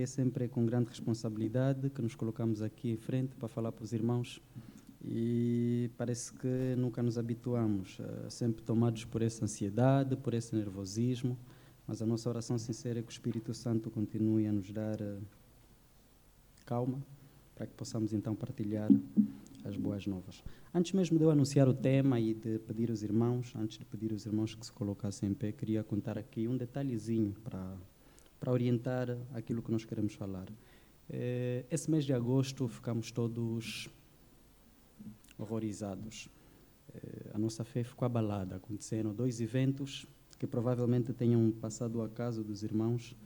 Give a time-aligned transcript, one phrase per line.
[0.00, 3.92] É sempre com grande responsabilidade que nos colocamos aqui em frente para falar para os
[3.92, 4.40] irmãos
[5.04, 11.36] e parece que nunca nos habituamos, uh, sempre tomados por essa ansiedade, por esse nervosismo,
[11.84, 15.20] mas a nossa oração sincera é que o Espírito Santo continue a nos dar uh,
[16.64, 17.02] calma
[17.56, 18.88] para que possamos então partilhar
[19.64, 20.44] as boas novas.
[20.72, 24.12] Antes mesmo de eu anunciar o tema e de pedir aos irmãos, antes de pedir
[24.12, 27.76] aos irmãos que se colocassem em pé, queria contar aqui um detalhezinho para
[28.38, 30.48] para orientar aquilo que nós queremos falar.
[31.10, 33.88] Eh, esse mês de agosto ficamos todos
[35.38, 36.28] horrorizados.
[36.94, 38.56] Eh, a nossa fé ficou abalada.
[38.56, 40.06] Aconteceram dois eventos
[40.38, 43.16] que provavelmente tenham passado ao acaso dos irmãos,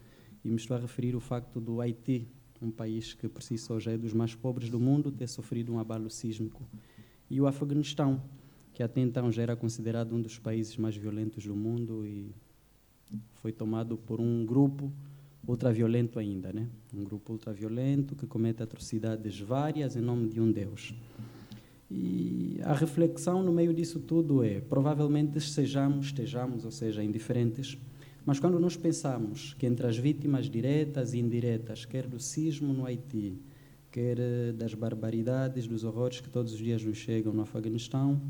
[0.45, 2.27] e me estou a referir ao facto do Haiti,
[2.61, 5.73] um país que por si só já é dos mais pobres do mundo, ter sofrido
[5.73, 6.67] um abalo sísmico,
[7.29, 8.23] e o Afeganistão,
[8.73, 12.35] que até então já era considerado um dos países mais violentos do mundo e
[13.35, 14.93] foi tomado por um grupo
[15.47, 16.69] ultraviolento ainda, né?
[16.95, 20.95] Um grupo ultraviolento que comete atrocidades várias em nome de um Deus.
[21.91, 27.77] E a reflexão no meio disso tudo é, provavelmente sejamos, estejamos, ou seja, indiferentes,
[28.25, 32.87] mas quando nós pensamos que entre as vítimas diretas e indiretas, quer do sismo no
[32.87, 33.37] Haiti,
[33.91, 38.23] quer eh, das barbaridades, dos horrores que todos os dias nos chegam no Afeganistão,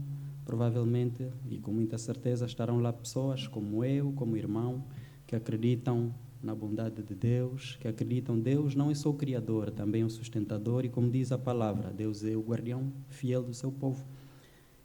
[0.44, 4.84] provavelmente e com muita certeza estarão lá pessoas como eu, como irmão,
[5.26, 10.02] que acreditam na bondade de Deus, que acreditam Deus não é só o criador, também
[10.02, 13.70] é o sustentador e como diz a palavra, Deus é o guardião fiel do seu
[13.70, 14.04] povo.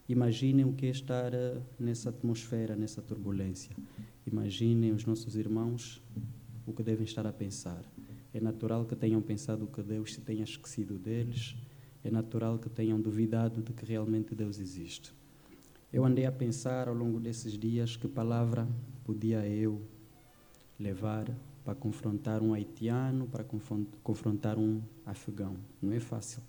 [0.07, 3.75] Imaginem o que é estar eh, nessa atmosfera, nessa turbulência.
[4.25, 6.01] Imaginem os nossos irmãos
[6.65, 7.83] o que devem estar a pensar.
[8.33, 11.55] É natural que tenham pensado que Deus se tenha esquecido deles.
[12.03, 15.16] É natural que tenham duvidado de que realmente Deus existe.
[15.91, 18.67] Eu andei a pensar ao longo desses dias que palavra
[19.05, 19.81] podia eu
[20.77, 23.45] levar para confrontar um haitiano, para
[24.03, 25.55] confrontar um afegão.
[25.81, 26.41] Não é fácil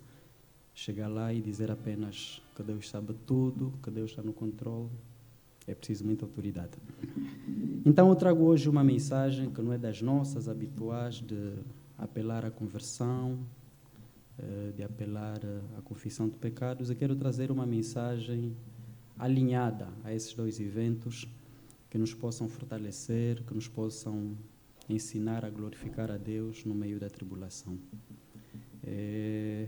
[0.74, 4.90] chegar lá e dizer apenas que Deus sabe tudo, que Deus está no controle.
[5.68, 6.72] É preciso muita autoridade.
[7.86, 11.54] Então eu trago hoje uma mensagem que não é das nossas habituais de
[11.96, 13.38] apelar à conversão,
[14.36, 15.40] eh, de apelar
[15.76, 16.90] à confissão de pecados.
[16.90, 18.56] Eu quero trazer uma mensagem
[19.18, 21.26] alinhada a esses dois eventos
[21.90, 24.36] que nos possam fortalecer, que nos possam
[24.88, 27.78] ensinar a glorificar a Deus no meio da tribulação.
[28.84, 29.66] É,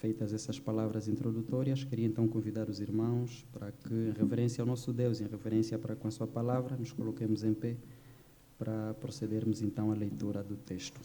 [0.00, 4.92] feitas essas palavras introdutórias, queria então convidar os irmãos para que, em reverência ao nosso
[4.92, 7.76] Deus, em reverência para com a Sua palavra, nos coloquemos em pé
[8.58, 11.00] para procedermos então à leitura do texto.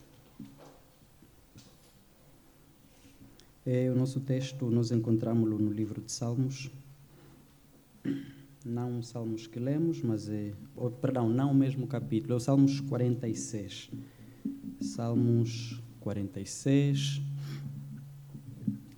[3.65, 6.71] É, o nosso texto nós encontramos no livro de Salmos,
[8.65, 10.53] não Salmos que lemos, mas é.
[11.01, 13.91] Perdão, não o mesmo capítulo, é o Salmos 46.
[14.79, 17.21] Salmos 46.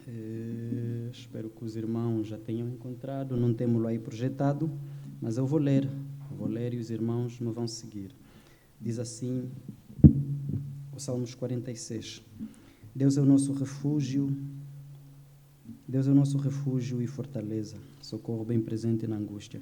[0.07, 4.69] É, espero que os irmãos já tenham encontrado, não temos-lo aí projetado,
[5.21, 5.89] mas eu vou ler.
[6.31, 8.11] vou ler e os irmãos me vão seguir.
[8.79, 9.49] Diz assim
[10.93, 12.21] o Salmos 46.
[12.93, 14.29] Deus é o nosso refúgio
[15.85, 19.61] Deus é o nosso refúgio e fortaleza, socorro bem presente na angústia.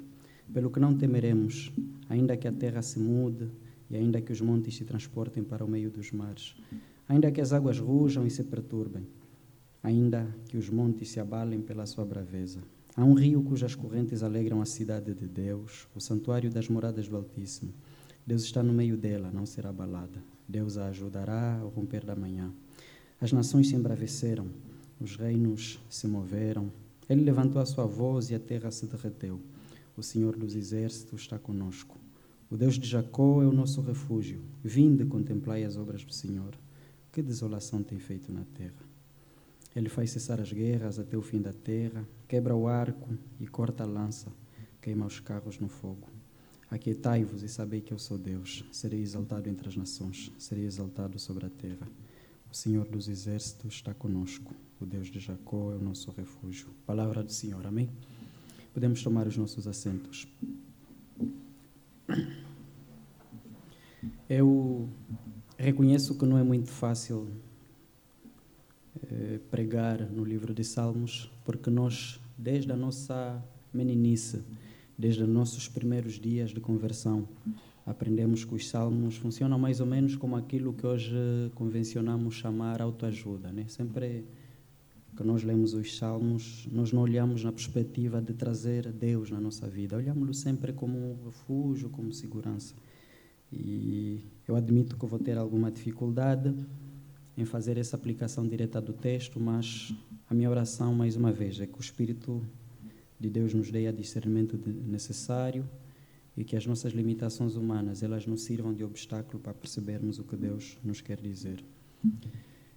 [0.54, 1.72] Pelo que não temeremos,
[2.08, 3.50] ainda que a terra se mude
[3.90, 6.54] e ainda que os montes se transportem para o meio dos mares,
[7.08, 9.04] ainda que as águas rujam e se perturbem,
[9.82, 12.60] ainda que os montes se abalem pela sua braveza.
[12.96, 17.16] Há um rio cujas correntes alegram a cidade de Deus, o santuário das moradas do
[17.16, 17.72] Altíssimo.
[18.24, 20.22] Deus está no meio dela, não será abalada.
[20.46, 22.52] Deus a ajudará ao romper da manhã.
[23.20, 24.46] As nações se embraveceram
[25.02, 26.70] os reinos se moveram.
[27.08, 29.40] Ele levantou a sua voz e a terra se derreteu.
[29.96, 31.98] O Senhor dos exércitos está conosco.
[32.50, 34.40] O Deus de Jacó é o nosso refúgio.
[34.62, 36.54] Vinde contemplai as obras do Senhor.
[37.10, 38.92] Que desolação tem feito na terra.
[39.74, 43.08] Ele faz cessar as guerras até o fim da terra, quebra o arco
[43.40, 44.30] e corta a lança,
[44.80, 46.08] queima os carros no fogo.
[46.70, 48.64] Aquietai-vos e sabei que eu sou Deus.
[48.70, 51.88] Serei exaltado entre as nações, serei exaltado sobre a terra.
[52.52, 54.54] O Senhor dos exércitos está conosco.
[54.78, 56.68] O Deus de Jacó é o nosso refúgio.
[56.84, 57.88] Palavra do Senhor, amém?
[58.74, 60.28] Podemos tomar os nossos assentos.
[64.28, 64.86] Eu
[65.56, 67.26] reconheço que não é muito fácil
[69.10, 73.42] eh, pregar no livro de Salmos, porque nós, desde a nossa
[73.72, 74.44] meninice,
[74.98, 77.26] desde os nossos primeiros dias de conversão,
[77.84, 81.14] aprendemos que os salmos funcionam mais ou menos como aquilo que hoje
[81.54, 83.64] convencionamos chamar autoajuda, né?
[83.68, 84.24] Sempre
[85.16, 89.68] que nós lemos os salmos, nós não olhamos na perspectiva de trazer Deus na nossa
[89.68, 92.74] vida, olhamos-lo sempre como um refúgio, como segurança.
[93.52, 96.54] E eu admito que vou ter alguma dificuldade
[97.36, 99.94] em fazer essa aplicação direta do texto, mas
[100.30, 102.42] a minha oração, mais uma vez, é que o Espírito
[103.20, 105.68] de Deus nos dê a discernimento necessário
[106.36, 110.36] e que as nossas limitações humanas elas nos sirvam de obstáculo para percebermos o que
[110.36, 111.62] Deus nos quer dizer.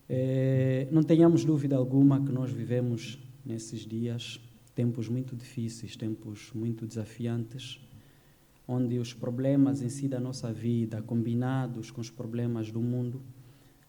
[0.08, 4.40] É, não tenhamos dúvida alguma que nós vivemos nesses dias
[4.76, 7.80] tempos muito difíceis, tempos muito desafiantes,
[8.68, 13.22] onde os problemas em si da nossa vida, combinados com os problemas do mundo,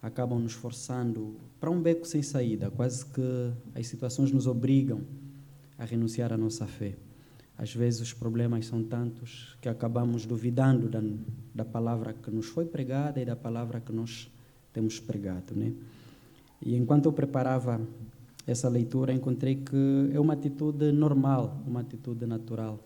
[0.00, 5.02] acabam nos forçando para um beco sem saída, quase que as situações nos obrigam
[5.76, 6.94] a renunciar à nossa fé.
[7.58, 11.03] Às vezes os problemas são tantos que acabamos duvidando da,
[11.55, 14.31] da palavra que nos foi pregada e da palavra que nós
[14.73, 15.73] temos pregado, né?
[16.61, 17.81] E enquanto eu preparava
[18.47, 22.79] essa leitura, encontrei que é uma atitude normal, uma atitude natural.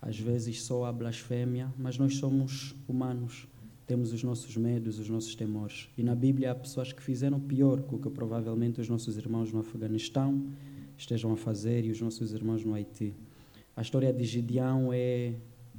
[0.00, 3.46] Às vezes só a blasfémia, mas nós somos humanos,
[3.86, 5.88] temos os nossos medos, os nossos temores.
[5.96, 9.60] E na Bíblia há pessoas que fizeram pior do que provavelmente os nossos irmãos no
[9.60, 10.44] Afeganistão
[10.98, 13.14] estejam a fazer e os nossos irmãos no Haiti.
[13.76, 15.34] A história de Gideão é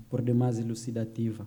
[0.10, 1.46] por demais elucidativa.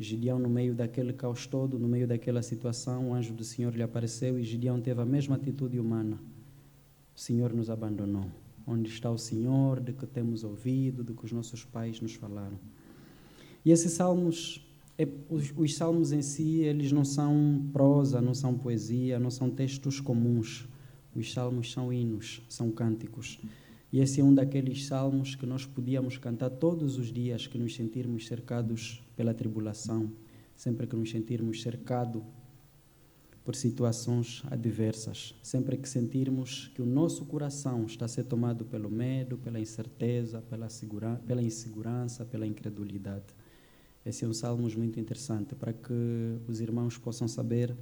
[0.00, 3.82] Gideão, no meio daquele caos todo, no meio daquela situação, o anjo do Senhor lhe
[3.82, 6.18] apareceu e Gideão teve a mesma atitude humana
[7.14, 8.26] o Senhor nos abandonou.
[8.66, 12.58] Onde está o Senhor de que temos ouvido, de que os nossos pais nos falaram?
[13.64, 14.66] E esses salmos,
[14.98, 19.50] é, os, os salmos em si, eles não são prosa, não são poesia, não são
[19.50, 20.66] textos comuns.
[21.14, 23.38] Os salmos são hinos, são cânticos.
[23.94, 27.76] E esse é um daqueles salmos que nós podíamos cantar todos os dias que nos
[27.76, 30.10] sentirmos cercados pela tribulação,
[30.56, 32.20] sempre que nos sentirmos cercados
[33.44, 38.90] por situações adversas, sempre que sentirmos que o nosso coração está a ser tomado pelo
[38.90, 43.26] medo, pela incerteza, pela, segura, pela insegurança, pela incredulidade.
[44.04, 47.72] Esse é um salmo muito interessante para que os irmãos possam saber.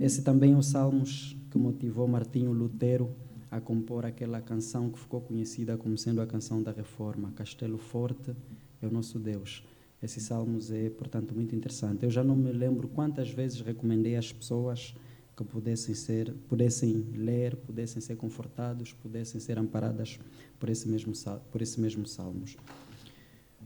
[0.00, 1.04] Esse também é o salmo
[1.52, 3.14] que motivou Martinho Lutero
[3.52, 8.34] a compor aquela canção que ficou conhecida como sendo a canção da Reforma, Castelo Forte
[8.80, 9.62] é o nosso Deus.
[10.02, 12.02] Esse salmos é, portanto, muito interessante.
[12.02, 14.96] Eu já não me lembro quantas vezes recomendei às pessoas
[15.36, 20.18] que pudessem ser, pudessem ler, pudessem ser confortados, pudessem ser amparadas
[20.58, 21.12] por esse mesmo
[21.50, 22.56] por esse mesmo salmos.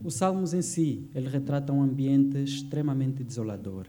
[0.03, 3.87] Os salmos em si, ele retrata um ambiente extremamente desolador.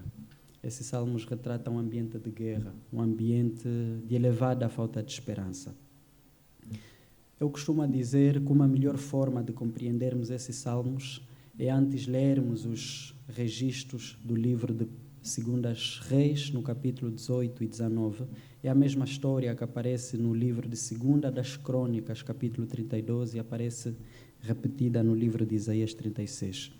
[0.62, 3.68] Esses salmos retratam um ambiente de guerra, um ambiente
[4.06, 5.74] de elevada falta de esperança.
[7.40, 11.22] Eu costumo dizer que uma melhor forma de compreendermos esses salmos
[11.56, 14.88] é antes lermos os registros do livro de
[15.22, 18.24] Segundas Reis, no capítulo 18 e 19.
[18.60, 23.38] É a mesma história que aparece no livro de Segunda das Crônicas, capítulo 32, e
[23.38, 23.94] aparece
[24.40, 26.72] repetida no livro de Isaías 36.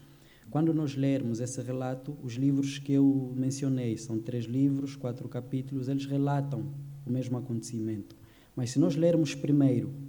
[0.50, 5.86] Quando nós lermos esse relato, os livros que eu mencionei, são três livros, quatro capítulos,
[5.86, 6.66] eles relatam
[7.06, 8.16] o mesmo acontecimento.
[8.56, 10.07] Mas se nós lermos primeiro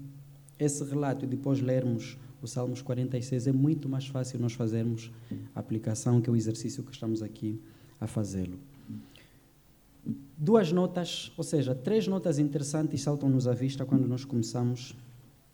[0.60, 5.12] esse relato e depois lermos o Salmos 46, é muito mais fácil nós fazermos
[5.54, 7.62] a aplicação, que é o exercício que estamos aqui
[8.00, 8.60] a fazê-lo.
[10.38, 14.96] Duas notas, ou seja, três notas interessantes saltam-nos à vista quando nós começamos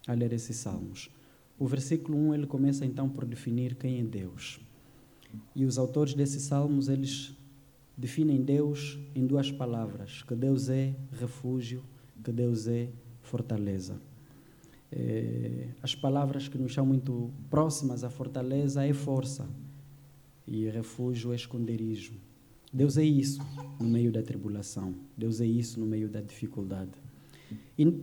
[0.07, 1.09] a ler esses salmos.
[1.57, 4.59] O versículo 1 ele começa então por definir quem é Deus.
[5.55, 7.35] E os autores desses salmos eles
[7.97, 11.83] definem Deus em duas palavras: que Deus é refúgio,
[12.23, 12.89] que Deus é
[13.21, 13.99] fortaleza.
[14.91, 19.47] É, as palavras que nos são muito próximas à fortaleza é força
[20.47, 22.13] e refúgio é esconderijo.
[22.71, 23.41] Deus é isso
[23.79, 24.93] no meio da tribulação.
[25.17, 26.91] Deus é isso no meio da dificuldade.
[27.77, 28.01] E,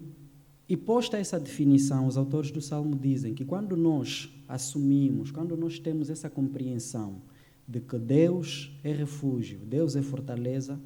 [0.69, 5.79] e posta essa definição, os autores do Salmo dizem que quando nós assumimos, quando nós
[5.79, 7.21] temos essa compreensão
[7.67, 10.81] de que Deus é refúgio, Deus é fortaleza,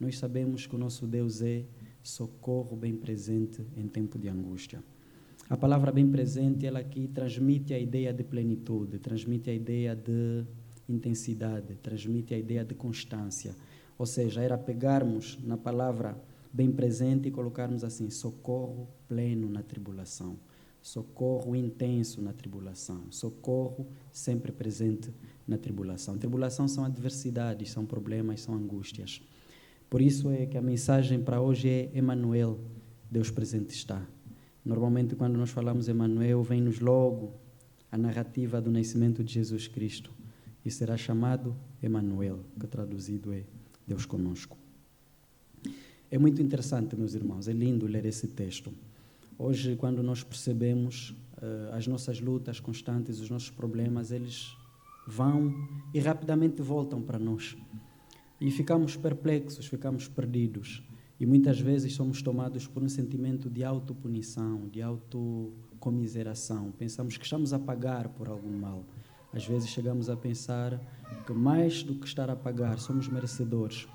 [0.00, 1.64] nós sabemos que o nosso Deus é
[2.02, 4.82] socorro bem presente em tempo de angústia.
[5.48, 10.44] A palavra bem presente, ela aqui transmite a ideia de plenitude, transmite a ideia de
[10.88, 13.54] intensidade, transmite a ideia de constância.
[13.96, 16.20] Ou seja, era pegarmos na palavra
[16.52, 20.36] bem presente e colocarmos assim: socorro pleno na tribulação,
[20.82, 25.12] socorro intenso na tribulação, socorro sempre presente
[25.46, 26.18] na tribulação.
[26.18, 29.22] Tribulação são adversidades, são problemas, são angústias.
[29.88, 32.58] Por isso é que a mensagem para hoje é Emanuel,
[33.08, 34.04] Deus presente está.
[34.66, 37.32] Normalmente quando nós falamos Emanuel, vem-nos logo
[37.90, 40.10] a narrativa do nascimento de Jesus Cristo
[40.64, 43.44] e será chamado Emanuel, que traduzido é
[43.86, 44.58] Deus conosco.
[46.10, 48.72] É muito interessante, meus irmãos, é lindo ler esse texto.
[49.38, 54.56] Hoje, quando nós percebemos uh, as nossas lutas constantes, os nossos problemas, eles
[55.06, 55.54] vão
[55.94, 57.56] e rapidamente voltam para nós.
[58.40, 60.82] E ficamos perplexos, ficamos perdidos.
[61.18, 66.72] E muitas vezes somos tomados por um sentimento de autopunição, de autocomiseração.
[66.72, 68.84] Pensamos que estamos a pagar por algum mal.
[69.32, 70.80] Às vezes chegamos a pensar
[71.26, 73.86] que mais do que estar a pagar, somos merecedores.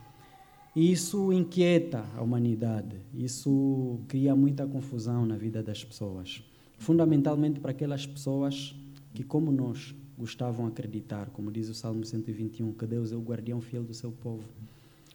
[0.76, 6.44] E isso inquieta a humanidade, isso cria muita confusão na vida das pessoas.
[6.78, 8.74] Fundamentalmente para aquelas pessoas
[9.14, 13.60] que, como nós, gostavam acreditar, como diz o Salmo 121, que Deus é o guardião
[13.60, 14.44] fiel do seu povo.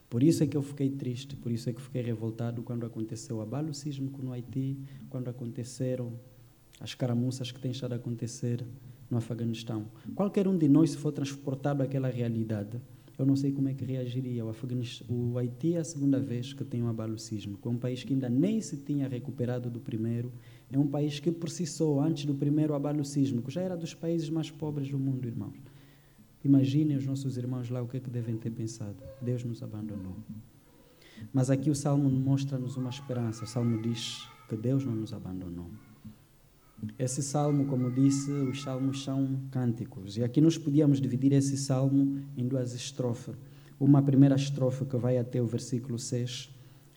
[0.09, 3.37] Por isso é que eu fiquei triste, por isso é que fiquei revoltado quando aconteceu
[3.37, 4.79] o abalo sísmico no Haiti,
[5.11, 6.13] quando aconteceram
[6.81, 8.65] as caramuças que têm estado a acontecer
[9.11, 9.87] no Afeganistão.
[10.15, 12.81] Qualquer um de nós, se for transportado àquela realidade,
[13.19, 14.45] eu não sei como é que reagiria.
[14.45, 14.53] O,
[15.09, 17.67] o Haiti é a segunda vez que tem um abalo sísmico.
[17.67, 20.31] É um país que ainda nem se tinha recuperado do primeiro.
[20.71, 23.95] É um país que, por si só, antes do primeiro abalo sísmico, já era dos
[23.95, 25.55] países mais pobres do mundo, irmãos.
[26.45, 28.97] Imaginem os nossos irmãos lá o que é que devem ter pensado.
[29.21, 30.17] Deus nos abandonou.
[31.33, 33.45] Mas aqui o Salmo mostra-nos uma esperança.
[33.45, 35.71] O Salmo diz que Deus não nos abandonou.
[36.99, 40.17] Esse salmo, como disse, os salmos são cânticos.
[40.17, 43.35] E aqui nós podíamos dividir esse salmo em duas estrofes.
[43.81, 46.51] Uma primeira estrofe que vai até o versículo 6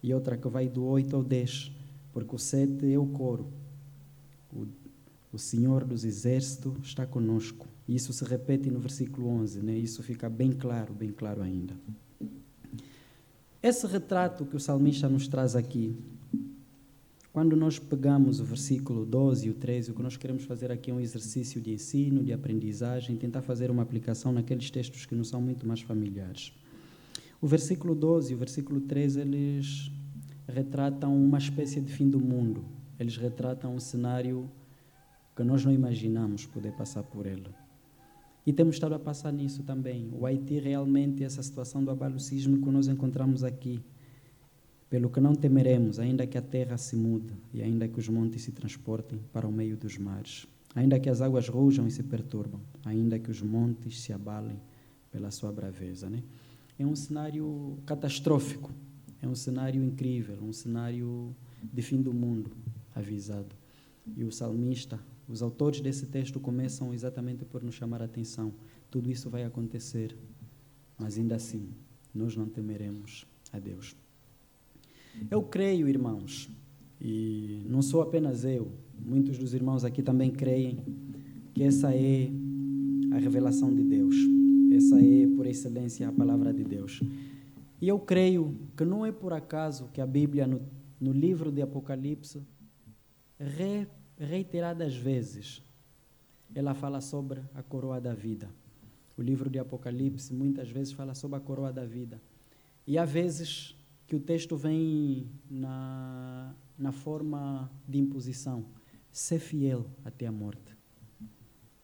[0.03, 1.72] e outra que vai do 8 ao 10,
[2.13, 3.48] porque o 7 é o coro.
[5.31, 7.67] O Senhor dos Exércitos está conosco.
[7.88, 9.77] Isso se repete no versículo 11, né?
[9.77, 11.75] isso fica bem claro, bem claro ainda.
[13.62, 15.95] Esse retrato que o salmista nos traz aqui
[17.31, 20.89] quando nós pegamos o versículo 12 e o 13, o que nós queremos fazer aqui
[20.89, 25.29] é um exercício de ensino, de aprendizagem, tentar fazer uma aplicação naqueles textos que nos
[25.29, 26.51] são muito mais familiares.
[27.39, 29.91] O versículo 12 e o versículo 13, eles
[30.48, 32.65] retratam uma espécie de fim do mundo.
[33.00, 34.50] Eles retratam um cenário
[35.39, 37.48] que nós não imaginamos poder passar por ele.
[38.46, 40.10] E temos estado a passar nisso também.
[40.12, 43.79] O Haiti realmente, essa situação do abalo sísmico que nós encontramos aqui,
[44.89, 48.41] pelo que não temeremos, ainda que a terra se mude e ainda que os montes
[48.41, 52.60] se transportem para o meio dos mares, ainda que as águas rujam e se perturbam,
[52.84, 54.60] ainda que os montes se abalem
[55.10, 56.10] pela sua braveza.
[56.10, 56.22] Né?
[56.77, 58.74] É um cenário catastrófico,
[59.22, 62.51] é um cenário incrível, um cenário de fim do mundo
[62.93, 63.55] avisado.
[64.17, 68.51] E o salmista, os autores desse texto começam exatamente por nos chamar a atenção.
[68.89, 70.17] Tudo isso vai acontecer,
[70.98, 71.69] mas ainda assim,
[72.13, 73.95] nós não temeremos a Deus.
[75.29, 76.50] Eu creio, irmãos,
[77.00, 80.79] e não sou apenas eu, muitos dos irmãos aqui também creem
[81.53, 82.29] que essa é
[83.12, 84.15] a revelação de Deus.
[84.71, 87.01] Essa é, por excelência, a palavra de Deus.
[87.81, 90.62] E eu creio que não é por acaso que a Bíblia, no,
[91.00, 92.41] no livro de Apocalipse,
[93.39, 93.88] re,
[94.19, 95.63] reiteradas vezes,
[96.53, 98.49] ela fala sobre a coroa da vida.
[99.17, 102.21] O livro de Apocalipse muitas vezes fala sobre a coroa da vida.
[102.85, 103.75] E há vezes
[104.07, 108.65] que o texto vem na, na forma de imposição.
[109.11, 110.75] Ser fiel até a morte.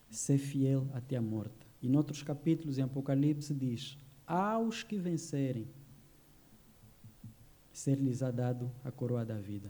[0.10, 1.68] Ser fiel até a morte.
[1.82, 5.68] E em outros capítulos, em Apocalipse, diz: Aos que vencerem,
[7.72, 9.70] ser-lhes dado a coroa da vida.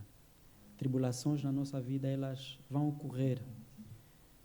[0.78, 3.42] Tribulações na nossa vida, elas vão ocorrer.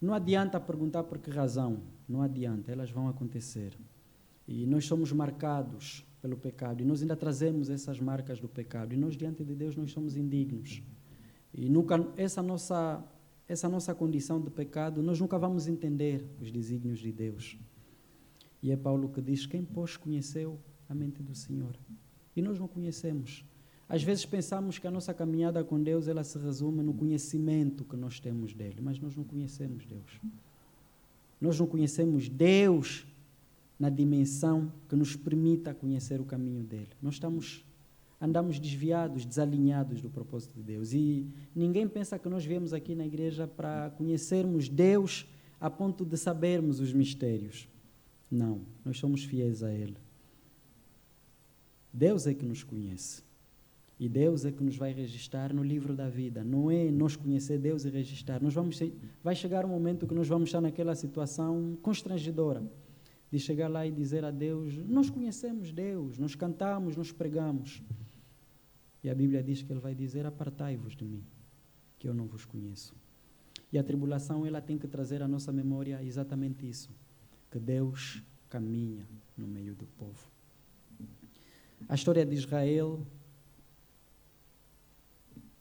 [0.00, 3.76] Não adianta perguntar por que razão, não adianta, elas vão acontecer.
[4.46, 6.82] E nós somos marcados pelo pecado.
[6.82, 8.94] E nós ainda trazemos essas marcas do pecado.
[8.94, 10.82] E nós, diante de Deus, nós somos indignos.
[11.52, 13.04] E nunca, essa nossa,
[13.49, 17.58] essa nossa condição de pecado, nós nunca vamos entender os desígnios de Deus.
[18.62, 20.58] E é Paulo que diz: Quem, pois, conheceu
[20.88, 21.76] a mente do Senhor?
[22.37, 23.44] E nós não conhecemos.
[23.90, 27.97] Às vezes pensamos que a nossa caminhada com Deus ela se resume no conhecimento que
[27.97, 30.20] nós temos dele, mas nós não conhecemos Deus.
[31.40, 33.04] Nós não conhecemos Deus
[33.76, 36.90] na dimensão que nos permita conhecer o caminho dele.
[37.02, 37.64] Nós estamos
[38.20, 40.92] andamos desviados, desalinhados do propósito de Deus.
[40.92, 45.26] E ninguém pensa que nós viemos aqui na igreja para conhecermos Deus
[45.61, 47.66] a ponto de sabermos os mistérios.
[48.30, 49.97] Não, nós somos fiéis a Ele.
[51.92, 53.28] Deus é que nos conhece.
[54.00, 56.42] E Deus é que nos vai registrar no livro da vida.
[56.42, 58.42] Não é nós conhecer Deus e registrar.
[58.42, 58.80] Nós vamos,
[59.23, 62.64] vai chegar um momento que nós vamos estar naquela situação constrangedora
[63.30, 67.83] de chegar lá e dizer a Deus: Nós conhecemos Deus, nós cantamos, nós pregamos.
[69.04, 71.23] E a Bíblia diz que Ele vai dizer: Apartai-vos de mim,
[71.99, 72.97] que eu não vos conheço.
[73.71, 76.90] E a tribulação ela tem que trazer à nossa memória exatamente isso:
[77.50, 80.26] que Deus caminha no meio do povo.
[81.87, 83.07] A história de Israel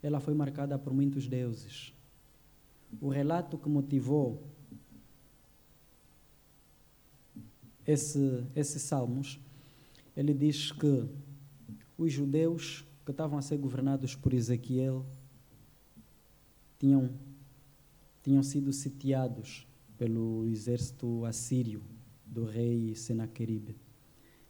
[0.01, 1.93] ela foi marcada por muitos deuses.
[3.01, 4.41] O relato que motivou
[7.85, 9.39] esse, esses salmos,
[10.15, 11.07] ele diz que
[11.97, 15.05] os judeus que estavam a ser governados por Ezequiel
[16.77, 17.09] tinham,
[18.23, 21.81] tinham sido sitiados pelo exército assírio
[22.25, 23.75] do rei Senaqueribe.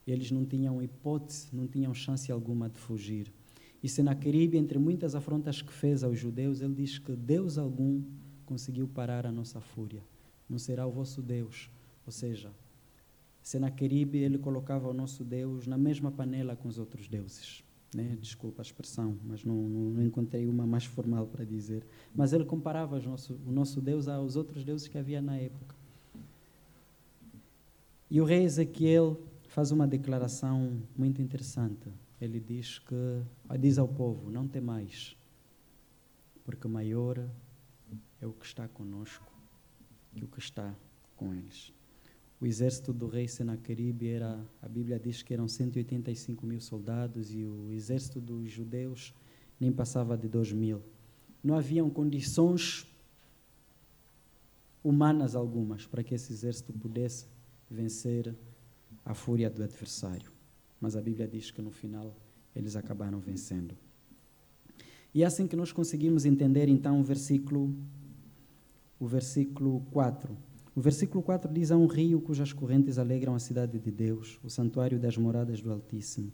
[0.06, 3.32] Eles não tinham hipótese, não tinham chance alguma de fugir.
[3.81, 8.03] E Senaqueribe, entre muitas afrontas que fez aos judeus, ele diz que Deus algum
[8.45, 10.03] conseguiu parar a nossa fúria.
[10.50, 11.69] Não será o vosso Deus.
[12.05, 12.51] Ou seja,
[13.41, 17.63] Senaqueribe, ele colocava o nosso Deus na mesma panela com os outros deuses.
[17.95, 18.17] Né?
[18.19, 21.83] Desculpa a expressão, mas não, não, não, encontrei uma mais formal para dizer.
[22.13, 25.75] Mas ele comparava nosso, o nosso Deus aos outros deuses que havia na época.
[28.12, 31.89] E o rei Ezequiel faz uma declaração muito interessante.
[32.21, 33.23] Ele diz que
[33.59, 35.15] diz ao povo: não temais,
[36.43, 37.29] porque maior
[38.21, 39.29] é o que está conosco
[40.15, 40.75] que o que está
[41.15, 41.71] com eles.
[42.41, 47.43] O exército do rei Senaqueribe era, a Bíblia diz que eram 185 mil soldados e
[47.43, 49.13] o exército dos judeus
[49.59, 50.81] nem passava de 2 mil.
[51.43, 52.88] Não haviam condições
[54.83, 57.27] humanas algumas para que esse exército pudesse
[57.69, 58.33] vencer
[59.03, 60.31] a fúria do adversário.
[60.79, 62.15] Mas a Bíblia diz que no final
[62.55, 63.75] eles acabaram vencendo.
[65.13, 67.74] E é assim que nós conseguimos entender então o versículo
[69.00, 73.77] o versículo 4 o versículo 4 diz: Há um rio cujas correntes alegram a cidade
[73.77, 76.31] de Deus, o santuário das moradas do Altíssimo.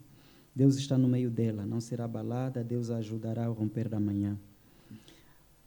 [0.54, 4.38] Deus está no meio dela, não será abalada, Deus a ajudará ao romper da manhã.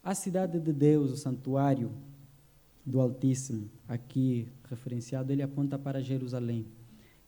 [0.02, 1.92] A cidade de Deus, o santuário
[2.86, 6.66] do Altíssimo, aqui referenciado, ele aponta para Jerusalém.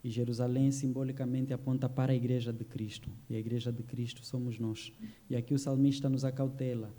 [0.03, 3.09] E Jerusalém simbolicamente aponta para a igreja de Cristo.
[3.29, 4.91] E a igreja de Cristo somos nós.
[5.29, 6.93] E aqui o salmista nos acautela.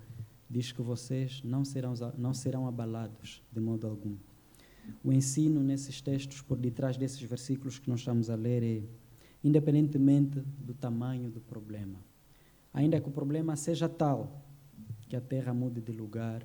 [0.49, 4.17] Diz que vocês não serão, não serão abalados de modo algum.
[5.03, 8.83] O ensino nesses textos, por detrás desses versículos que nós estamos a ler, é
[9.43, 11.99] independentemente do tamanho do problema.
[12.73, 14.45] Ainda que o problema seja tal
[15.09, 16.43] que a terra mude de lugar,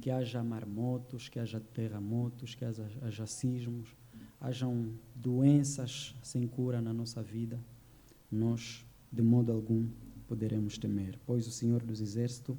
[0.00, 3.94] que haja marmotos, que haja terremotos, que haja, haja sismos,
[4.42, 7.58] hajam doenças sem cura na nossa vida,
[8.30, 9.88] nós, de modo algum,
[10.28, 12.56] poderemos temer, pois o Senhor dos Exércitos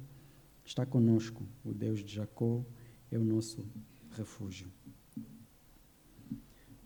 [0.64, 2.64] está conosco, o Deus de Jacó
[3.12, 3.64] é o nosso
[4.16, 4.68] refúgio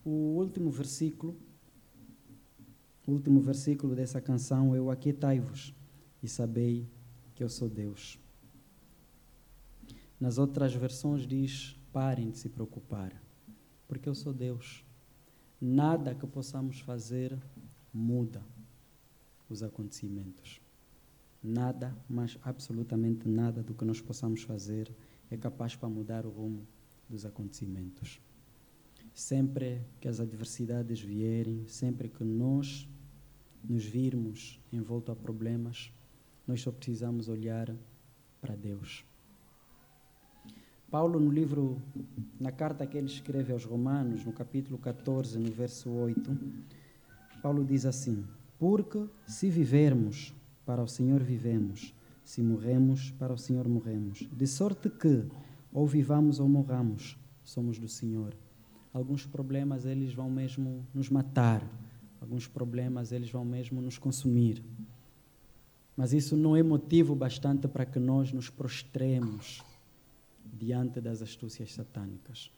[0.09, 1.37] o último versículo,
[3.07, 5.75] o último versículo dessa canção é o Aquietai-vos
[6.23, 6.89] e sabei
[7.35, 8.19] que eu sou Deus.
[10.19, 13.23] Nas outras versões diz: parem de se preocupar,
[13.87, 14.83] porque eu sou Deus.
[15.61, 17.37] Nada que possamos fazer
[17.93, 18.43] muda
[19.49, 20.61] os acontecimentos.
[21.43, 24.95] Nada, mas absolutamente nada do que nós possamos fazer
[25.31, 26.67] é capaz para mudar o rumo
[27.09, 28.21] dos acontecimentos.
[29.13, 32.89] Sempre que as adversidades vierem, sempre que nós
[33.65, 35.93] nos virmos envolto a problemas,
[36.47, 37.75] nós só precisamos olhar
[38.41, 39.05] para Deus.
[40.91, 41.81] Paulo, no livro,
[42.41, 46.39] na carta que ele escreve aos Romanos, no capítulo 14, no verso 8,
[47.43, 48.25] Paulo diz assim:
[48.59, 54.27] Porque se vivermos, para o Senhor vivemos, se morremos, para o Senhor morremos.
[54.33, 55.25] De sorte que,
[55.73, 58.35] ou vivamos ou morramos, somos do Senhor
[58.93, 61.63] alguns problemas eles vão mesmo nos matar,
[62.21, 64.63] alguns problemas eles vão mesmo nos consumir.
[65.97, 69.63] Mas isso não é motivo bastante para que nós nos prostremos
[70.53, 72.51] diante das astúcias satânicas.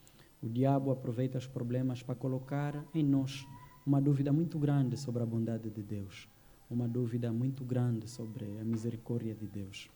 [0.42, 3.46] O diabo aproveita os problemas para colocar em nós
[3.86, 6.28] uma dúvida muito grande sobre a bondade de Deus,
[6.70, 9.90] uma dúvida muito grande sobre a misericórdia de Deus.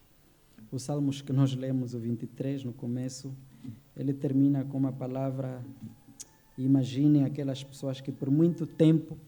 [0.70, 3.35] Os salmos que nós lemos, o 23, no começo,
[3.96, 5.62] ele termina com uma palavra
[6.57, 9.18] imaginem aquelas pessoas que por muito tempo,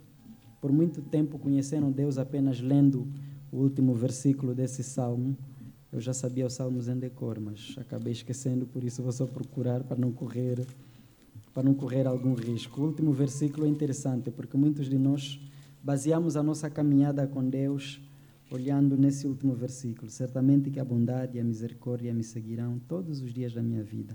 [0.60, 3.06] por muito tempo conheceram Deus apenas lendo
[3.50, 5.36] o último versículo desse salmo.
[5.92, 9.82] Eu já sabia os salmos em decor, mas acabei esquecendo, por isso vou só procurar
[9.84, 10.66] para não correr
[11.56, 12.82] para não correr algum risco.
[12.82, 15.40] O último versículo é interessante, porque muitos de nós
[15.82, 17.98] baseamos a nossa caminhada com Deus
[18.50, 20.10] olhando nesse último versículo.
[20.10, 24.14] Certamente que a bondade e a misericórdia me seguirão todos os dias da minha vida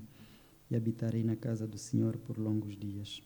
[0.69, 3.23] e habitarei na casa do Senhor por longos dias.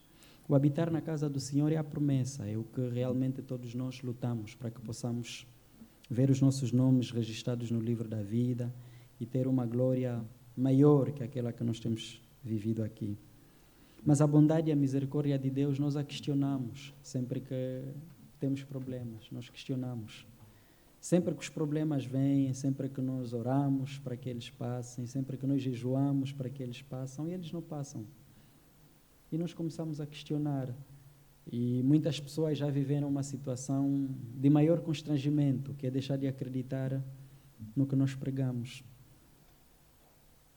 [0.47, 4.01] O habitar na casa do Senhor é a promessa, é o que realmente todos nós
[4.01, 5.45] lutamos para que possamos
[6.10, 8.74] ver os nossos nomes registrados no livro da vida
[9.20, 10.24] e ter uma glória
[10.56, 13.18] maior que aquela que nós temos vivido aqui.
[14.06, 17.84] Mas a bondade e a misericórdia de Deus nós a questionamos sempre que
[18.39, 20.28] temos problemas, nós questionamos.
[21.00, 25.46] Sempre que os problemas vêm, sempre que nós oramos para que eles passem, sempre que
[25.46, 28.06] nós jejuamos para que eles passem, e eles não passam.
[29.32, 30.76] E nós começamos a questionar:
[31.51, 37.03] E muitas pessoas já viveram uma situação de maior constrangimento, que é deixar de acreditar
[37.75, 38.84] no que nós pregamos.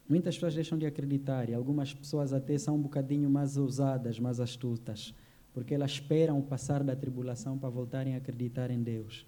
[0.09, 4.41] Muitas pessoas deixam de acreditar e algumas pessoas até são um bocadinho mais ousadas, mais
[4.41, 5.15] astutas,
[5.53, 9.27] porque elas esperam o passar da tribulação para voltarem a acreditar em Deus.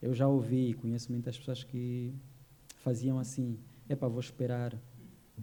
[0.00, 2.14] Eu já ouvi, conheço muitas pessoas que
[2.76, 4.78] faziam assim: é para vou esperar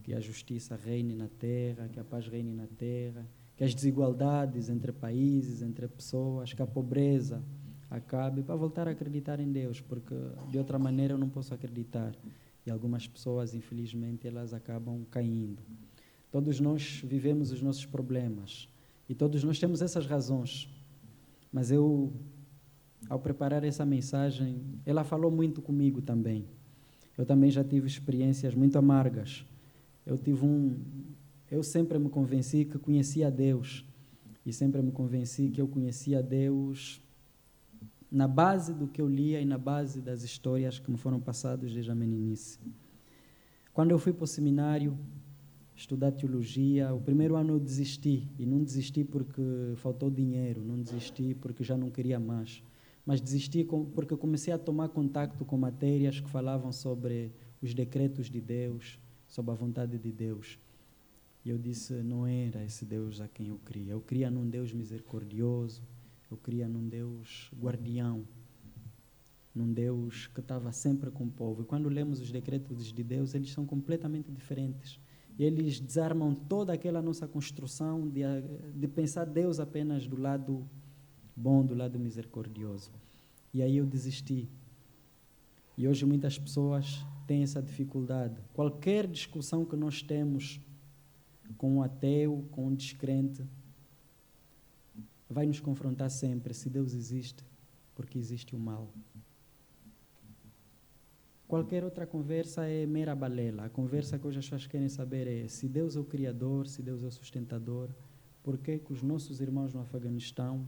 [0.04, 3.28] que a justiça reine na terra, que a paz reine na terra,
[3.62, 7.44] que as desigualdades entre países, entre pessoas, que a pobreza
[7.92, 10.16] acabe, para voltar a acreditar em Deus, porque
[10.50, 12.12] de outra maneira eu não posso acreditar.
[12.66, 15.62] E algumas pessoas, infelizmente, elas acabam caindo.
[16.32, 18.68] Todos nós vivemos os nossos problemas
[19.08, 20.68] e todos nós temos essas razões.
[21.54, 22.12] Mas eu,
[23.08, 26.48] ao preparar essa mensagem, ela falou muito comigo também.
[27.16, 29.46] Eu também já tive experiências muito amargas.
[30.04, 30.80] Eu tive um,
[31.52, 33.86] eu sempre me convenci que conhecia Deus
[34.46, 37.02] e sempre me convenci que eu conhecia Deus
[38.10, 41.74] na base do que eu lia e na base das histórias que me foram passadas
[41.74, 42.58] desde a meninice.
[43.74, 44.98] Quando eu fui para o seminário
[45.76, 49.42] estudar teologia, o primeiro ano eu desisti, e não desisti porque
[49.76, 52.64] faltou dinheiro, não desisti porque já não queria mais,
[53.06, 58.40] mas desisti porque comecei a tomar contato com matérias que falavam sobre os decretos de
[58.40, 60.58] Deus, sobre a vontade de Deus.
[61.44, 63.94] E eu disse, não era esse Deus a quem eu cria.
[63.94, 65.82] Eu cria num Deus misericordioso,
[66.30, 68.26] eu cria num Deus guardião,
[69.54, 71.64] num Deus que estava sempre com o povo.
[71.64, 75.00] E quando lemos os decretos de Deus, eles são completamente diferentes.
[75.38, 78.22] Eles desarmam toda aquela nossa construção de,
[78.76, 80.70] de pensar Deus apenas do lado
[81.36, 82.92] bom, do lado misericordioso.
[83.54, 84.48] E aí eu desisti.
[85.78, 88.36] E hoje muitas pessoas têm essa dificuldade.
[88.54, 90.62] Qualquer discussão que nós temos
[91.58, 93.46] com um ateu, com um descrente,
[95.30, 97.46] vai nos confrontar sempre se Deus existe,
[97.96, 98.90] porque existe o mal.
[101.48, 103.66] Qualquer outra conversa é mera balela.
[103.66, 106.82] A conversa que hoje as pessoas querem saber é se Deus é o Criador, se
[106.82, 107.90] Deus é o sustentador,
[108.42, 110.66] por que, os nossos irmãos no Afeganistão,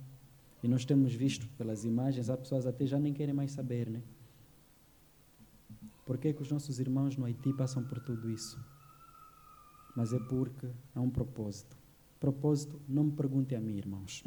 [0.61, 4.01] e nós temos visto pelas imagens, as pessoas até já nem querem mais saber, né?
[6.05, 8.59] Por que os nossos irmãos no Haiti passam por tudo isso?
[9.95, 11.77] Mas é porque há um propósito.
[12.19, 14.23] Propósito, não me pergunte a mim, irmãos.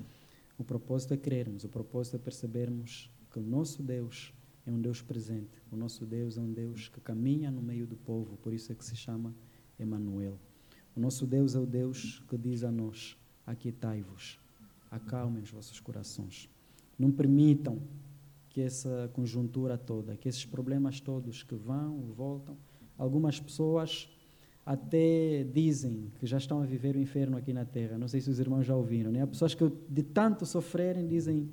[0.59, 4.33] O propósito é crermos, o propósito é percebermos que o nosso Deus
[4.66, 5.62] é um Deus presente.
[5.70, 8.74] O nosso Deus é um Deus que caminha no meio do povo, por isso é
[8.74, 9.35] que se chama
[9.79, 10.38] Emanuel.
[10.94, 14.40] O nosso Deus é o Deus que diz a nós: aquietai-vos,
[14.90, 16.48] acalmem os vossos corações.
[16.98, 17.81] Não permitam
[18.48, 22.57] que essa conjuntura toda, que esses problemas todos que vão voltam,
[22.96, 24.09] algumas pessoas
[24.66, 27.96] até dizem que já estão a viver o inferno aqui na terra.
[27.96, 29.22] Não sei se os irmãos já ouviram, né?
[29.22, 31.48] Há pessoas que de tanto sofrerem dizem: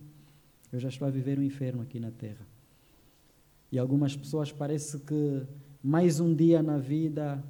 [0.71, 2.43] Eu já estou a viver o inferno aqui na terra.
[3.71, 5.43] E algumas pessoas parece que
[5.81, 7.43] mais um dia na vida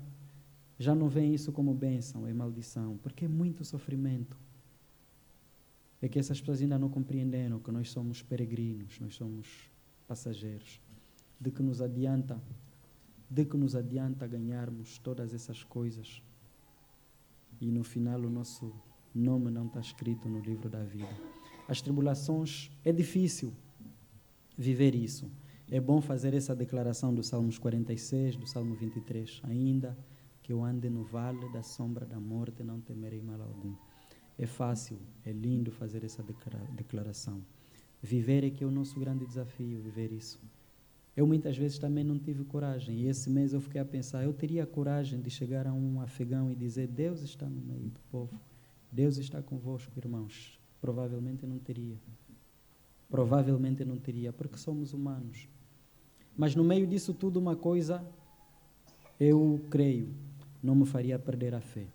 [0.77, 4.37] já não veem isso como bênção, é maldição, porque é muito sofrimento.
[6.01, 9.71] É que essas pessoas ainda não compreenderam que nós somos peregrinos, nós somos
[10.05, 10.81] passageiros.
[11.39, 12.41] De que nos adianta
[13.33, 16.21] de que nos adianta ganharmos todas essas coisas
[17.59, 18.71] e no final o nosso
[19.13, 21.09] nome não está escrito no livro da vida.
[21.67, 23.51] As tribulações, é difícil
[24.55, 25.31] viver isso.
[25.71, 29.41] É bom fazer essa declaração do Salmos 46, do Salmo 23.
[29.45, 29.97] Ainda
[30.43, 33.73] que eu ande no vale da sombra da morte, não temerei mal algum.
[34.37, 36.23] É fácil, é lindo fazer essa
[36.71, 37.43] declaração.
[37.99, 40.39] Viver é que é o nosso grande desafio, viver isso.
[41.15, 43.01] Eu muitas vezes também não tive coragem.
[43.01, 46.51] E esse mês eu fiquei a pensar: eu teria coragem de chegar a um afegão
[46.51, 48.39] e dizer: Deus está no meio do povo.
[48.91, 50.59] Deus está convosco, irmãos.
[50.81, 51.97] Provavelmente não teria.
[53.09, 55.47] Provavelmente não teria, porque somos humanos.
[56.35, 58.03] Mas no meio disso tudo, uma coisa
[59.19, 60.09] eu creio:
[60.61, 61.85] não me faria perder a fé.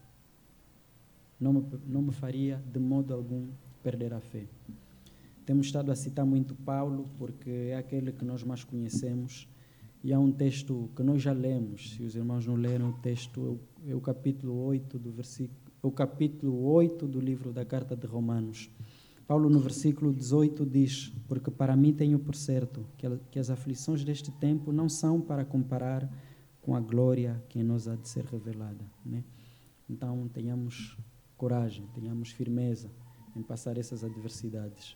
[1.40, 3.48] Não me, não me faria de modo algum
[3.82, 4.44] perder a fé.
[5.48, 9.48] Temos estado a citar muito Paulo, porque é aquele que nós mais conhecemos.
[10.04, 13.58] E há um texto que nós já lemos, se os irmãos não leram o texto,
[13.86, 18.70] é o capítulo 8 do versículo, o capítulo 8 do livro da carta de Romanos.
[19.26, 22.84] Paulo no versículo 18 diz: "Porque para mim tenho por certo
[23.30, 26.12] que as aflições deste tempo não são para comparar
[26.60, 29.24] com a glória que em nós há de ser revelada", né?
[29.88, 30.94] Então, tenhamos
[31.38, 32.90] coragem, tenhamos firmeza
[33.34, 34.94] em passar essas adversidades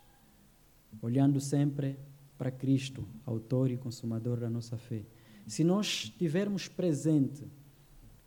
[1.01, 1.99] olhando sempre
[2.37, 5.05] para Cristo, autor e consumador da nossa fé.
[5.47, 7.45] Se nós tivermos presente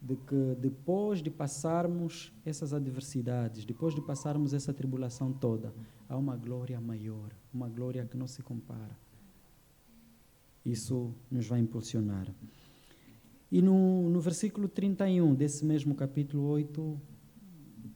[0.02, 5.74] de que depois de passarmos essas adversidades, depois de passarmos essa tribulação toda,
[6.08, 8.98] há uma glória maior, uma glória que não se compara.
[10.64, 12.28] Isso nos vai impulsionar.
[13.52, 17.02] E no, no versículo 31 desse mesmo capítulo 8,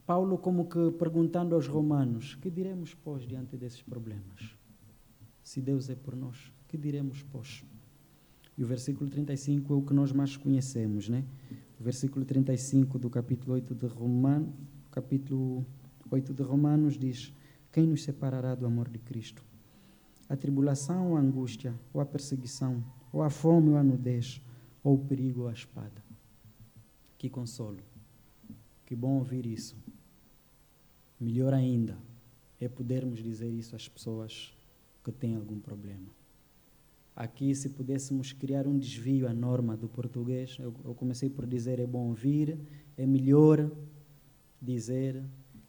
[0.06, 4.59] Paulo, como que perguntando aos romanos: Que diremos, pois, diante desses problemas?
[5.50, 7.64] Se Deus é por nós, que diremos, pois?
[8.56, 11.24] E o versículo 35 é o que nós mais conhecemos, né?
[11.80, 14.54] O versículo 35 do capítulo 8 de Romanos,
[14.92, 15.66] capítulo
[16.08, 17.34] 8 de Romanos diz:
[17.72, 19.44] Quem nos separará do amor de Cristo?
[20.28, 24.40] A tribulação ou a angústia, ou a perseguição, ou a fome ou a nudez,
[24.84, 26.00] ou o perigo ou a espada.
[27.18, 27.80] Que consolo.
[28.86, 29.76] Que bom ouvir isso.
[31.18, 31.98] Melhor ainda
[32.60, 34.54] é podermos dizer isso às pessoas
[35.04, 36.20] que têm algum problema
[37.20, 41.78] aqui se pudéssemos criar um desvio à norma do português, eu, eu comecei por dizer
[41.78, 42.56] é bom ouvir,
[42.96, 43.70] é melhor
[44.60, 45.22] dizer,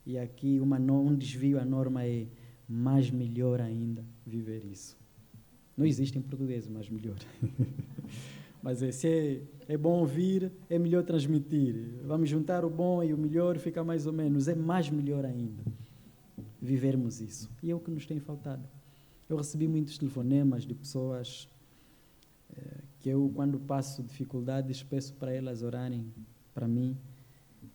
[0.06, 2.26] e aqui uma, um desvio à norma é
[2.70, 4.98] mais melhor ainda viver isso.
[5.76, 7.18] Não existe em português mais melhor.
[8.64, 11.76] Mas é, se é, é bom ouvir, é melhor transmitir.
[12.06, 14.48] Vamos juntar o bom e o melhor, fica mais ou menos.
[14.48, 15.64] É mais melhor ainda
[16.62, 17.50] vivermos isso.
[17.62, 18.64] E é o que nos tem faltado.
[19.32, 21.48] Eu recebi muitos telefonemas de pessoas
[22.54, 26.14] eh, que eu, quando passo dificuldades, peço para elas orarem
[26.54, 26.98] para mim.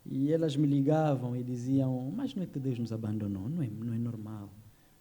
[0.05, 3.49] E elas me ligavam e diziam: Mas não é que Deus nos abandonou?
[3.49, 4.53] Não é, não é normal.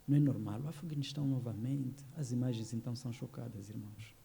[0.07, 0.61] Não é normal.
[0.61, 2.05] O Afeganistão novamente.
[2.15, 4.15] As imagens então são chocadas, irmãos.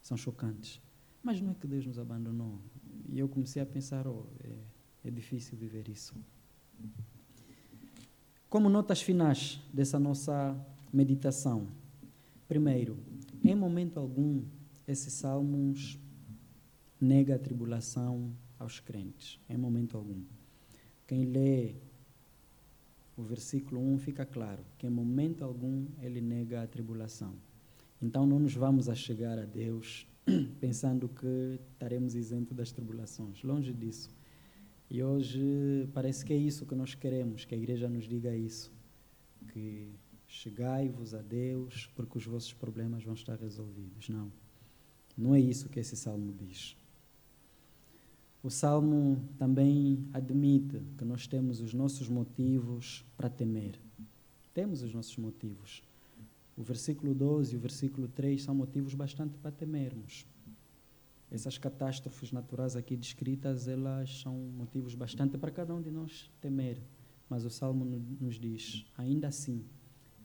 [0.00, 0.80] São chocantes.
[1.22, 2.58] Mas não é que Deus nos abandonou.
[3.10, 6.14] E eu comecei a pensar: oh, é, é difícil viver isso.
[8.48, 10.56] Como notas finais dessa nossa
[10.94, 11.66] meditação.
[12.46, 12.96] Primeiro,
[13.44, 14.44] em momento algum,
[14.86, 15.98] esses salmos
[17.00, 20.22] nega a tribulação aos crentes, em momento algum.
[21.04, 21.74] Quem lê
[23.16, 27.34] o versículo 1 fica claro que em momento algum ele nega a tribulação.
[28.00, 30.06] Então não nos vamos a chegar a Deus
[30.60, 33.42] pensando que estaremos isentos das tribulações.
[33.42, 34.10] Longe disso.
[34.88, 38.72] E hoje parece que é isso que nós queremos, que a igreja nos diga isso,
[39.52, 39.92] que
[40.34, 44.08] chegai-vos a Deus, porque os vossos problemas vão estar resolvidos.
[44.08, 44.32] Não.
[45.16, 46.76] Não é isso que esse salmo diz.
[48.42, 53.78] O salmo também admite que nós temos os nossos motivos para temer.
[54.52, 55.82] Temos os nossos motivos.
[56.56, 60.26] O versículo 12 e o versículo 3 são motivos bastante para temermos.
[61.30, 66.82] Essas catástrofes naturais aqui descritas, elas são motivos bastante para cada um de nós temer.
[67.30, 67.84] Mas o salmo
[68.20, 69.64] nos diz: ainda assim,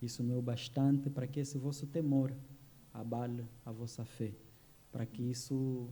[0.05, 2.33] isso não é o bastante para que esse vosso temor
[2.93, 4.33] abale a vossa fé,
[4.91, 5.89] para que isso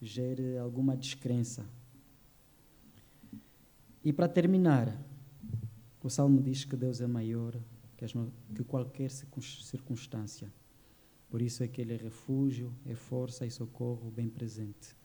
[0.00, 1.64] gere alguma descrença.
[4.04, 4.96] E para terminar,
[6.02, 7.54] o Salmo diz que Deus é maior
[7.96, 8.12] que, as,
[8.54, 10.50] que qualquer circunstância.
[11.28, 14.96] Por isso é que Ele é refúgio, é força e socorro bem presente.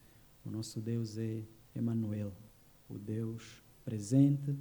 [0.45, 1.43] O nosso Deus é
[1.75, 2.33] Emmanuel,
[2.89, 4.55] o Deus presente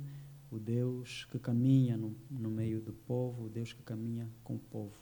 [0.54, 4.58] o Deus que caminha no, no meio do povo, o Deus que caminha com o
[4.58, 4.96] povo.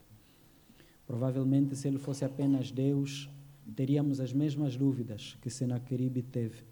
[1.07, 3.29] Provavelmente, se ele fosse apenas Deus,
[3.77, 6.65] teríamos as mesmas dúvidas que Senaqueribe teve.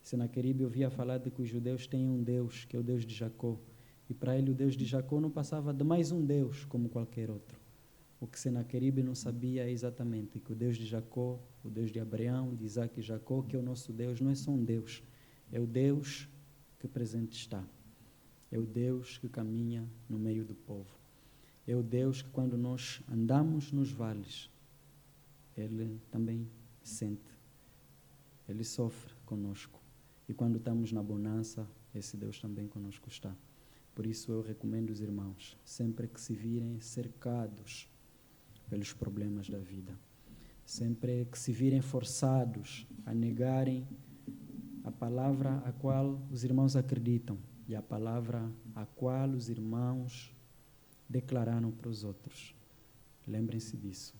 [0.00, 3.14] Senaqueribe ouvia falar de que os judeus têm um Deus, que é o Deus de
[3.14, 3.58] Jacó.
[4.08, 7.30] E para ele, o Deus de Jacó não passava de mais um Deus como qualquer
[7.30, 7.60] outro.
[8.18, 12.00] O que Senaqueribe não sabia é exatamente que o Deus de Jacó, o Deus de
[12.00, 15.02] Abraão, de Isaac e Jacó, que é o nosso Deus, não é só um Deus,
[15.50, 16.28] é o Deus
[16.78, 17.62] que presente está.
[18.52, 20.94] É o Deus que caminha no meio do povo.
[21.66, 24.50] É o Deus que, quando nós andamos nos vales,
[25.56, 26.46] Ele também
[26.82, 27.32] sente.
[28.46, 29.80] Ele sofre conosco.
[30.28, 33.34] E quando estamos na bonança, esse Deus também conosco está.
[33.94, 37.88] Por isso eu recomendo os irmãos, sempre que se virem cercados
[38.68, 39.98] pelos problemas da vida,
[40.64, 43.86] sempre que se virem forçados a negarem
[44.84, 47.38] a palavra a qual os irmãos acreditam,
[47.72, 50.30] e a palavra a qual os irmãos
[51.08, 52.54] declararam para os outros.
[53.26, 54.14] Lembrem-se disso.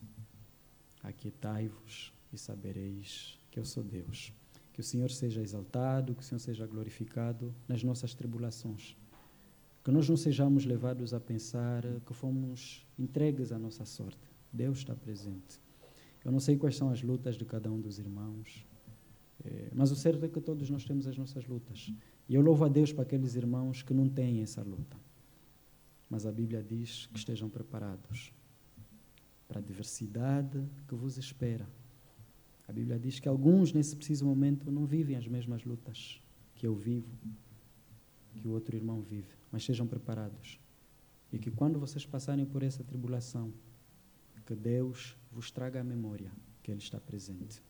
[1.03, 4.33] Aquietai-vos e sabereis que eu sou Deus.
[4.73, 8.97] Que o Senhor seja exaltado, que o Senhor seja glorificado nas nossas tribulações.
[9.83, 14.31] Que nós não sejamos levados a pensar que fomos entregues à nossa sorte.
[14.51, 15.61] Deus está presente.
[16.25, 18.65] Eu não sei quais são as lutas de cada um dos irmãos,
[19.73, 21.93] mas o certo é que todos nós temos as nossas lutas.
[22.27, 24.97] E eu louvo a Deus para aqueles irmãos que não têm essa luta.
[26.09, 28.33] Mas a Bíblia diz que estejam preparados
[29.47, 31.67] para a diversidade que vos espera.
[32.67, 36.19] A A Bíblia diz que alguns, nesse preciso momento, não vivem as mesmas lutas
[36.55, 37.07] que eu vivo,
[38.35, 40.59] que o outro irmão vive, mas sejam preparados.
[41.31, 43.53] E que quando vocês passarem por essa tribulação,
[44.43, 46.31] que Deus vos traga a memória
[46.63, 47.61] que Ele está presente.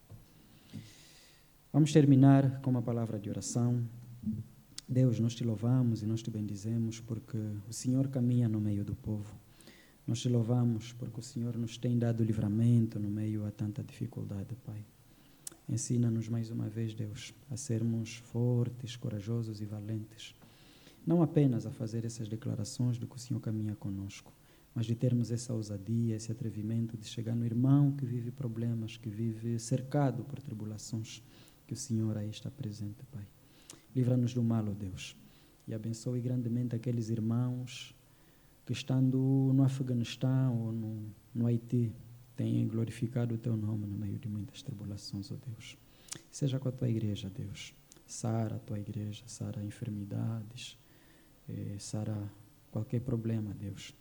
[1.74, 3.84] Vamos terminar com uma palavra de oração.
[4.88, 8.94] Deus, nós te louvamos e nós te bendizemos porque o Senhor caminha no meio do
[8.94, 9.36] povo.
[10.06, 14.56] Nós te louvamos porque o Senhor nos tem dado livramento no meio a tanta dificuldade,
[14.64, 14.86] Pai.
[15.68, 20.36] Ensina-nos mais uma vez, Deus, a sermos fortes, corajosos e valentes.
[21.04, 24.32] Não apenas a fazer essas declarações de que o Senhor caminha conosco,
[24.76, 29.10] mas de termos essa ousadia, esse atrevimento de chegar no irmão que vive problemas, que
[29.10, 31.24] vive cercado por tribulações,
[31.65, 33.26] que o Senhor aí está presente, Pai.
[33.95, 35.15] Livra-nos do mal, ó Deus,
[35.67, 37.95] e abençoe grandemente aqueles irmãos
[38.65, 39.17] que, estando
[39.54, 41.91] no Afeganistão ou no, no Haiti,
[42.36, 45.78] têm glorificado o Teu nome no meio de muitas tribulações, ó Deus.
[46.32, 47.73] Seja com a Tua igreja, Deus.
[48.06, 50.78] Sara a Tua igreja, sara enfermidades,
[51.47, 52.32] eh, sara
[52.71, 53.93] qualquer problema, Deus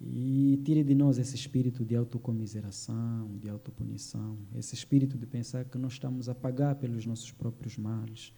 [0.00, 5.76] e tire de nós esse espírito de autocomiseração, de autopunição, esse espírito de pensar que
[5.76, 8.32] nós estamos a pagar pelos nossos próprios males,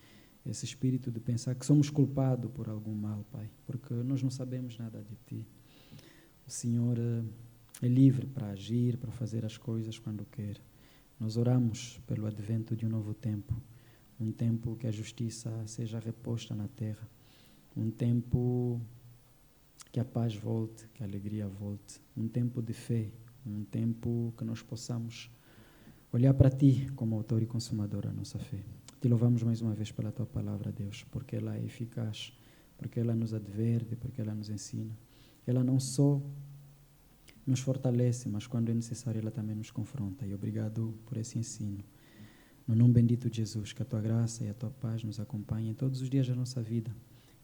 [0.45, 4.77] esse espírito de pensar que somos culpados por algum mal, Pai, porque nós não sabemos
[4.77, 5.47] nada de Ti.
[6.45, 7.23] O Senhor eh,
[7.81, 10.61] é livre para agir, para fazer as coisas quando quer.
[11.19, 13.55] Nós oramos pelo advento de um novo tempo,
[14.19, 17.09] um tempo que a justiça seja reposta na terra,
[17.77, 18.81] um tempo
[19.93, 22.01] que a paz volte, que a alegria volte.
[22.17, 23.11] Um tempo de fé,
[23.47, 25.31] um tempo que nós possamos
[26.11, 28.65] olhar para Ti como autor e consumador da nossa fé.
[28.99, 32.33] Te louvamos mais uma vez pela Tua palavra, Deus, porque ela é eficaz,
[32.79, 34.97] porque ela nos adverte, porque ela nos ensina.
[35.47, 36.23] Ela não só
[37.47, 40.25] nos fortalece, mas quando é necessário, ela também nos confronta.
[40.25, 41.85] E obrigado por esse ensino.
[42.67, 45.75] No nome bendito de Jesus, que a Tua graça e a Tua paz nos acompanhem
[45.75, 46.91] todos os dias da nossa vida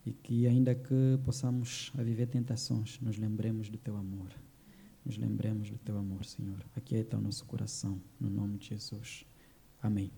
[0.05, 4.31] e que, ainda que possamos viver tentações, nos lembremos do teu amor.
[5.05, 6.65] Nos lembremos do teu amor, Senhor.
[6.77, 9.25] Aquieta o nosso coração, no nome de Jesus.
[9.83, 10.11] Amém.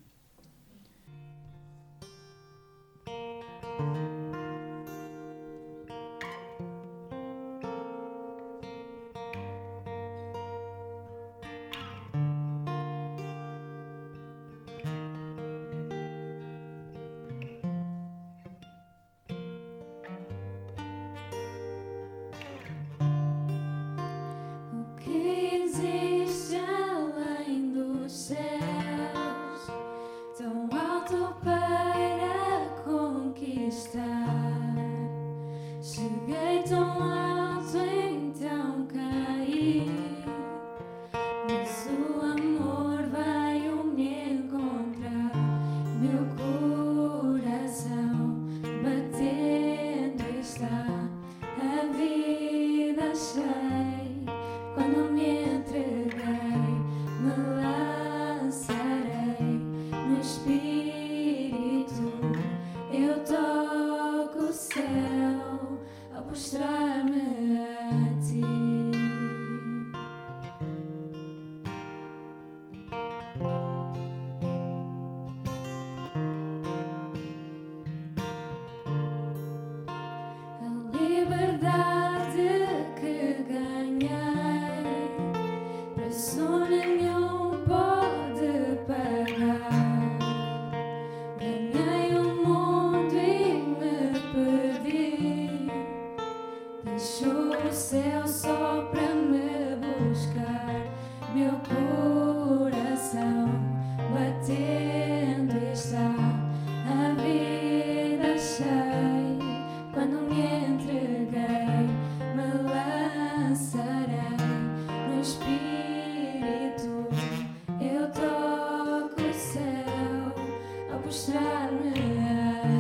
[54.80, 55.29] quando me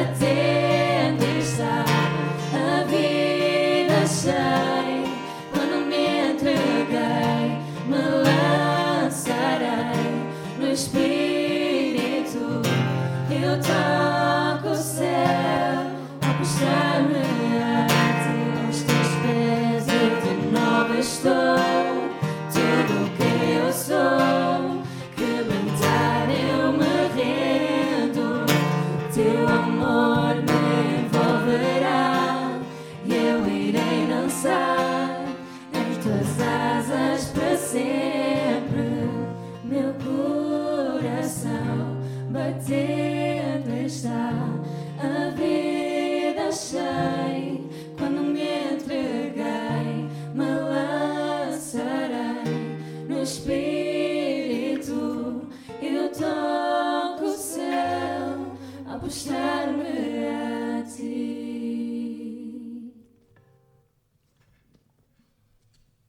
[0.00, 0.59] the day.